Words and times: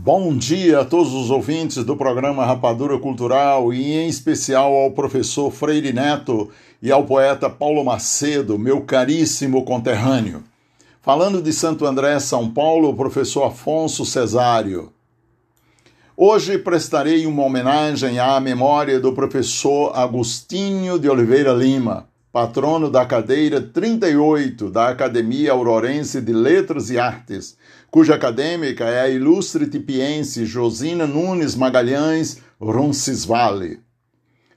Bom 0.00 0.36
dia 0.36 0.78
a 0.78 0.84
todos 0.84 1.12
os 1.12 1.28
ouvintes 1.28 1.82
do 1.84 1.96
programa 1.96 2.46
Rapadura 2.46 2.96
Cultural 3.00 3.74
e 3.74 3.94
em 3.94 4.08
especial 4.08 4.72
ao 4.72 4.92
professor 4.92 5.50
Freire 5.50 5.92
Neto 5.92 6.50
e 6.80 6.92
ao 6.92 7.04
poeta 7.04 7.50
Paulo 7.50 7.84
Macedo, 7.84 8.56
meu 8.56 8.82
caríssimo 8.82 9.64
conterrâneo. 9.64 10.44
Falando 11.02 11.42
de 11.42 11.52
Santo 11.52 11.84
André, 11.84 12.16
São 12.20 12.48
Paulo, 12.48 12.90
o 12.90 12.94
professor 12.94 13.42
Afonso 13.42 14.06
Cesário. 14.06 14.92
Hoje 16.16 16.58
prestarei 16.58 17.26
uma 17.26 17.42
homenagem 17.42 18.20
à 18.20 18.38
memória 18.38 19.00
do 19.00 19.12
professor 19.12 19.90
Agostinho 19.96 20.96
de 20.96 21.10
Oliveira 21.10 21.52
Lima, 21.52 22.08
patrono 22.38 22.88
da 22.88 23.04
cadeira 23.04 23.60
38 23.60 24.70
da 24.70 24.90
Academia 24.90 25.50
Aurorense 25.50 26.20
de 26.20 26.32
Letras 26.32 26.88
e 26.88 26.96
Artes, 26.96 27.56
cuja 27.90 28.14
acadêmica 28.14 28.84
é 28.84 29.00
a 29.00 29.08
ilustre 29.08 29.68
tipiense 29.68 30.46
Josina 30.46 31.04
Nunes 31.04 31.56
Magalhães 31.56 32.38
Roncesvalles. 32.60 33.78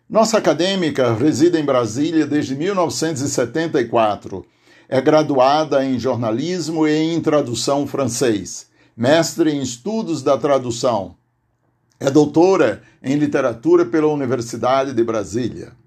Nossa 0.08 0.38
acadêmica 0.38 1.12
reside 1.16 1.58
em 1.58 1.66
Brasília 1.66 2.28
desde 2.28 2.56
1974. 2.56 4.46
É 4.88 5.02
graduada 5.02 5.84
em 5.84 5.98
jornalismo 5.98 6.88
e 6.88 7.16
em 7.16 7.20
tradução 7.20 7.88
francês, 7.88 8.68
mestre 8.96 9.50
em 9.50 9.60
estudos 9.60 10.22
da 10.22 10.38
tradução. 10.38 11.16
É 12.00 12.12
doutora 12.12 12.84
em 13.02 13.16
literatura 13.16 13.88
pela 13.88 14.06
Universidade 14.06 14.94
de 14.94 15.04
Brasília. 15.04 15.81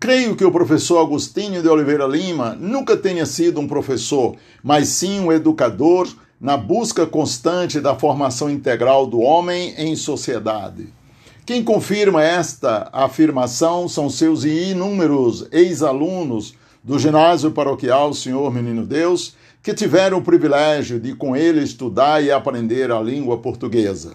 Creio 0.00 0.36
que 0.36 0.44
o 0.44 0.52
professor 0.52 1.00
Agostinho 1.00 1.60
de 1.60 1.68
Oliveira 1.68 2.06
Lima 2.06 2.54
nunca 2.54 2.96
tenha 2.96 3.26
sido 3.26 3.60
um 3.60 3.66
professor, 3.66 4.36
mas 4.62 4.86
sim 4.90 5.18
um 5.18 5.32
educador 5.32 6.06
na 6.40 6.56
busca 6.56 7.04
constante 7.04 7.80
da 7.80 7.96
formação 7.96 8.48
integral 8.48 9.08
do 9.08 9.18
homem 9.18 9.74
em 9.76 9.96
sociedade. 9.96 10.86
Quem 11.44 11.64
confirma 11.64 12.22
esta 12.22 12.88
afirmação 12.92 13.88
são 13.88 14.08
seus 14.08 14.44
inúmeros 14.44 15.48
ex-alunos 15.50 16.54
do 16.84 16.96
ginásio 16.96 17.50
paroquial 17.50 18.14
Senhor 18.14 18.54
Menino 18.54 18.86
Deus, 18.86 19.34
que 19.60 19.74
tiveram 19.74 20.18
o 20.18 20.22
privilégio 20.22 21.00
de 21.00 21.12
com 21.12 21.34
ele 21.34 21.60
estudar 21.60 22.22
e 22.22 22.30
aprender 22.30 22.92
a 22.92 23.00
língua 23.00 23.38
portuguesa. 23.38 24.14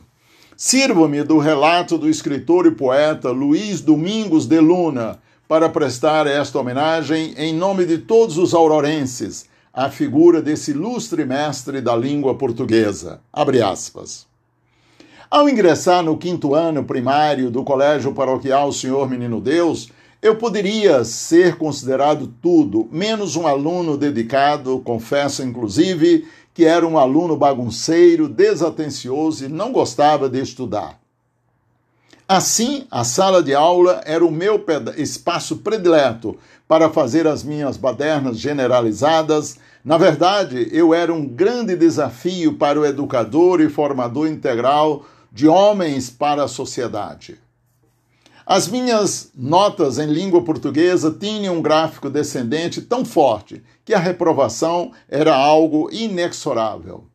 Sirva-me 0.55 1.23
do 1.23 1.39
relato 1.39 1.97
do 1.97 2.09
escritor 2.09 2.67
e 2.67 2.71
poeta 2.71 3.31
Luiz 3.31 3.81
Domingos 3.81 4.45
de 4.45 4.61
Luna, 4.61 5.19
para 5.53 5.69
prestar 5.69 6.25
esta 6.25 6.57
homenagem 6.57 7.35
em 7.37 7.53
nome 7.53 7.85
de 7.85 7.99
todos 7.99 8.39
os 8.39 8.55
aurorenses 8.55 9.45
à 9.71 9.87
figura 9.87 10.41
desse 10.41 10.71
ilustre 10.71 11.23
mestre 11.25 11.79
da 11.79 11.95
língua 11.95 12.33
portuguesa. 12.33 13.21
Abre 13.31 13.61
aspas. 13.61 14.25
Ao 15.29 15.47
ingressar 15.47 16.01
no 16.01 16.17
quinto 16.17 16.55
ano 16.55 16.83
primário 16.83 17.51
do 17.51 17.63
Colégio 17.63 18.15
Paroquial 18.15 18.73
Senhor 18.73 19.07
Menino 19.07 19.39
Deus, 19.39 19.91
eu 20.23 20.37
poderia 20.37 21.03
ser 21.03 21.55
considerado 21.55 22.33
tudo, 22.41 22.89
menos 22.91 23.35
um 23.35 23.45
aluno 23.45 23.95
dedicado, 23.95 24.79
confesso 24.79 25.43
inclusive 25.43 26.27
que 26.51 26.65
era 26.65 26.87
um 26.87 26.97
aluno 26.97 27.37
bagunceiro, 27.37 28.27
desatencioso 28.27 29.45
e 29.45 29.49
não 29.49 29.71
gostava 29.71 30.27
de 30.27 30.41
estudar. 30.41 31.02
Assim, 32.27 32.87
a 32.89 33.03
sala 33.03 33.43
de 33.43 33.53
aula 33.53 34.01
era 34.05 34.25
o 34.25 34.31
meu 34.31 34.63
espaço 34.95 35.57
predileto 35.57 36.37
para 36.67 36.89
fazer 36.89 37.27
as 37.27 37.43
minhas 37.43 37.75
badernas 37.75 38.37
generalizadas. 38.37 39.57
Na 39.83 39.97
verdade, 39.97 40.69
eu 40.71 40.93
era 40.93 41.13
um 41.13 41.25
grande 41.25 41.75
desafio 41.75 42.53
para 42.53 42.79
o 42.79 42.85
educador 42.85 43.59
e 43.59 43.69
formador 43.69 44.27
integral 44.27 45.05
de 45.31 45.47
homens 45.47 46.09
para 46.09 46.43
a 46.43 46.47
sociedade. 46.47 47.37
As 48.45 48.67
minhas 48.67 49.31
notas 49.35 49.97
em 49.99 50.07
língua 50.07 50.43
portuguesa 50.43 51.11
tinham 51.11 51.57
um 51.57 51.61
gráfico 51.61 52.09
descendente 52.09 52.81
tão 52.81 53.03
forte 53.03 53.61
que 53.83 53.93
a 53.93 53.99
reprovação 53.99 54.91
era 55.09 55.35
algo 55.35 55.89
inexorável. 55.91 57.05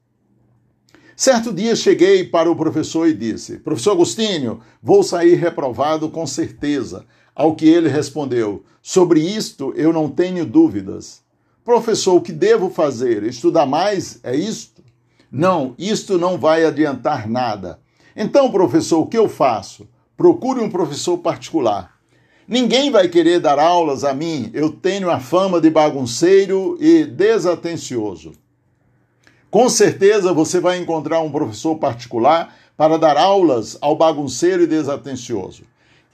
Certo 1.19 1.53
dia 1.53 1.75
cheguei 1.75 2.23
para 2.23 2.49
o 2.49 2.55
professor 2.55 3.09
e 3.09 3.13
disse: 3.13 3.59
Professor 3.59 3.91
Agostinho, 3.91 4.61
vou 4.81 5.03
sair 5.03 5.35
reprovado 5.35 6.09
com 6.11 6.25
certeza. 6.25 7.05
Ao 7.35 7.57
que 7.57 7.69
ele 7.69 7.89
respondeu: 7.89 8.63
Sobre 8.81 9.19
isto 9.19 9.73
eu 9.75 9.93
não 9.93 10.09
tenho 10.09 10.47
dúvidas. 10.47 11.21
Professor, 11.65 12.15
o 12.15 12.21
que 12.21 12.31
devo 12.31 12.71
fazer? 12.71 13.25
Estudar 13.25 13.67
mais? 13.67 14.21
É 14.23 14.37
isto? 14.37 14.81
Não, 15.29 15.75
isto 15.77 16.19
não 16.19 16.39
vai 16.39 16.65
adiantar 16.65 17.29
nada. 17.29 17.81
Então, 18.15 18.49
professor, 18.53 19.01
o 19.01 19.07
que 19.07 19.19
eu 19.19 19.29
faço? 19.29 19.89
Procure 20.17 20.61
um 20.61 20.71
professor 20.71 21.19
particular. 21.19 21.99
Ninguém 22.47 22.93
vai 22.93 23.09
querer 23.09 23.41
dar 23.41 23.59
aulas 23.59 24.05
a 24.05 24.15
mim, 24.15 24.53
eu 24.55 24.71
tenho 24.71 25.11
a 25.11 25.19
fama 25.19 25.61
de 25.61 25.69
bagunceiro 25.69 26.79
e 26.81 27.05
desatencioso. 27.05 28.35
Com 29.51 29.69
certeza 29.69 30.33
você 30.33 30.61
vai 30.61 30.79
encontrar 30.79 31.21
um 31.21 31.31
professor 31.31 31.77
particular 31.77 32.55
para 32.77 32.99
dar 32.99 33.17
aulas 33.17 33.79
ao 33.81 33.97
bagunceiro 33.97 34.63
e 34.63 34.67
desatencioso. 34.67 35.63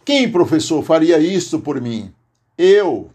Quem, 0.05 0.31
professor, 0.31 0.83
faria 0.83 1.19
isso 1.19 1.61
por 1.61 1.81
mim? 1.81 2.13
Eu. 2.57 3.11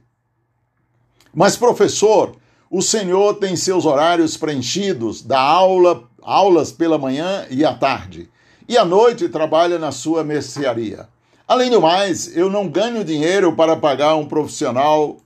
Mas, 1.33 1.55
professor, 1.55 2.35
o 2.69 2.81
senhor 2.81 3.35
tem 3.35 3.55
seus 3.55 3.85
horários 3.85 4.35
preenchidos, 4.35 5.21
dá 5.21 5.39
aula, 5.39 6.03
aulas 6.21 6.71
pela 6.71 6.97
manhã 6.97 7.45
e 7.49 7.63
à 7.63 7.73
tarde, 7.73 8.29
e 8.67 8.77
à 8.77 8.83
noite 8.83 9.29
trabalha 9.29 9.79
na 9.79 9.91
sua 9.91 10.23
mercearia. 10.23 11.07
Além 11.47 11.71
do 11.71 11.81
mais, 11.81 12.35
eu 12.35 12.49
não 12.49 12.67
ganho 12.67 13.03
dinheiro 13.03 13.55
para 13.55 13.75
pagar 13.75 14.15
um 14.15 14.27
profissional, 14.27 15.17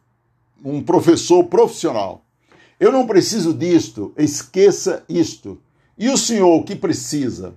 um 0.64 0.82
professor 0.82 1.44
profissional. 1.46 2.23
Eu 2.84 2.92
não 2.92 3.08
preciso 3.08 3.54
disto, 3.54 4.14
esqueça 4.18 5.06
isto. 5.08 5.58
E 5.98 6.10
o 6.10 6.18
senhor 6.18 6.66
que 6.66 6.76
precisa? 6.76 7.54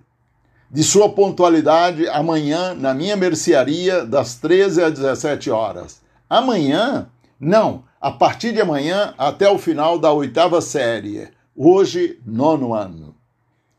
De 0.71 0.85
sua 0.85 1.09
pontualidade 1.09 2.09
amanhã 2.09 2.75
na 2.75 2.95
minha 2.95 3.17
mercearia, 3.17 4.07
das 4.07 4.37
13 4.37 4.85
às 4.85 4.93
17 4.93 5.51
horas. 5.51 6.01
Amanhã? 6.31 7.09
Não, 7.41 7.83
a 8.01 8.13
partir 8.13 8.53
de 8.53 8.61
amanhã 8.61 9.15
até 9.19 9.51
o 9.51 9.59
final 9.59 9.99
da 9.99 10.13
oitava 10.13 10.61
série. 10.61 11.27
Hoje, 11.57 12.21
nono 12.25 12.73
ano. 12.73 13.13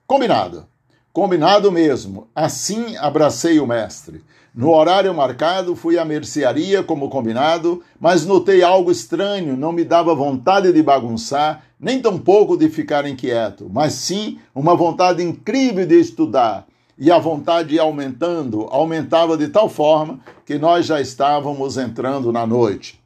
Combinado. 0.05 0.67
Combinado 1.17 1.71
mesmo. 1.71 2.27
Assim 2.35 2.95
abracei 2.97 3.59
o 3.59 3.65
mestre. 3.65 4.23
No 4.53 4.69
horário 4.69 5.11
marcado, 5.15 5.75
fui 5.75 5.97
à 5.97 6.05
mercearia 6.05 6.83
como 6.83 7.09
combinado, 7.09 7.81
mas 7.99 8.23
notei 8.23 8.61
algo 8.61 8.91
estranho, 8.91 9.57
não 9.57 9.71
me 9.71 9.83
dava 9.83 10.13
vontade 10.13 10.71
de 10.71 10.83
bagunçar, 10.83 11.63
nem 11.79 11.99
tampouco 11.99 12.55
de 12.55 12.69
ficar 12.69 13.07
inquieto, 13.07 13.67
mas 13.67 13.93
sim 13.93 14.37
uma 14.53 14.75
vontade 14.75 15.23
incrível 15.23 15.87
de 15.87 15.99
estudar. 15.99 16.67
E 16.95 17.09
a 17.09 17.17
vontade 17.17 17.73
ia 17.73 17.81
aumentando, 17.81 18.67
aumentava 18.69 19.35
de 19.35 19.47
tal 19.47 19.69
forma 19.69 20.19
que 20.45 20.59
nós 20.59 20.85
já 20.85 21.01
estávamos 21.01 21.77
entrando 21.77 22.31
na 22.31 22.45
noite. 22.45 23.01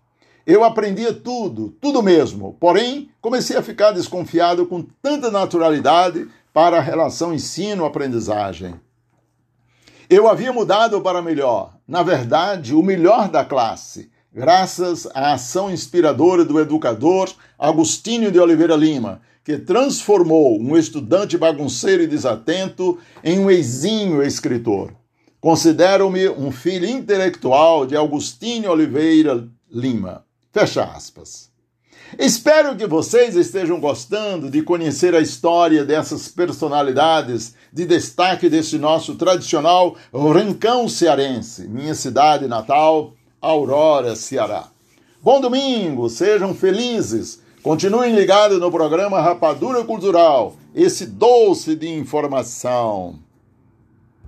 Eu 0.46 0.66
aprendia 0.66 1.14
tudo, 1.14 1.74
tudo 1.80 2.04
mesmo, 2.04 2.58
porém 2.60 3.10
comecei 3.22 3.56
a 3.56 3.62
ficar 3.62 3.92
desconfiado 3.92 4.66
com 4.66 4.86
tanta 5.02 5.32
naturalidade 5.32 6.28
para 6.54 6.78
a 6.78 6.82
relação 6.82 7.34
ensino-aprendizagem. 7.34 8.76
Eu 10.10 10.28
havia 10.28 10.52
mudado 10.52 11.00
para 11.02 11.22
melhor, 11.22 11.78
na 11.88 12.04
verdade, 12.04 12.76
o 12.76 12.84
melhor 12.84 13.30
da 13.30 13.46
classe, 13.46 14.12
graças 14.34 15.08
à 15.14 15.34
ação 15.34 15.72
inspiradora 15.72 16.44
do 16.44 16.60
educador 16.60 17.30
Agostinho 17.58 18.32
de 18.32 18.40
Oliveira 18.40 18.76
Lima, 18.76 19.22
que 19.44 19.58
transformou 19.58 20.60
um 20.60 20.78
estudante 20.78 21.38
bagunceiro 21.38 22.04
e 22.04 22.08
desatento 22.08 23.00
em 23.24 23.40
um 23.40 23.50
exímio 23.50 24.22
escritor. 24.22 24.94
Considero-me 25.40 26.30
um 26.30 26.52
filho 26.52 26.88
intelectual 26.88 27.86
de 27.86 27.98
Agostinho 27.98 28.70
Oliveira 28.70 29.48
Lima. 29.72 30.24
Fecha 30.52 30.84
aspas. 30.84 31.51
Espero 32.20 32.76
que 32.76 32.86
vocês 32.86 33.36
estejam 33.36 33.80
gostando 33.80 34.50
de 34.50 34.62
conhecer 34.62 35.16
a 35.16 35.20
história 35.22 35.86
dessas 35.86 36.28
personalidades 36.28 37.56
de 37.72 37.86
destaque 37.86 38.50
desse 38.50 38.78
nosso 38.78 39.16
tradicional 39.16 39.96
rincão 40.14 40.90
cearense, 40.90 41.68
minha 41.68 41.96
cidade 41.96 42.48
natal, 42.48 43.14
Aurora, 43.42 44.16
Ceará. 44.16 44.68
Bom 45.24 45.40
domingo, 45.40 46.10
sejam 46.10 46.54
felizes. 46.54 47.42
Continuem 47.64 48.14
ligados 48.14 48.60
no 48.60 48.72
programa 48.72 49.22
Rapadura 49.22 49.84
Cultural, 49.84 50.56
esse 50.76 51.06
doce 51.06 51.76
de 51.76 51.88
informação. 51.88 53.20